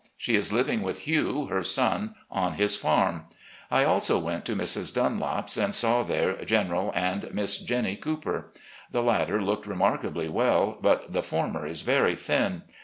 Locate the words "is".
0.35-0.51, 11.67-11.81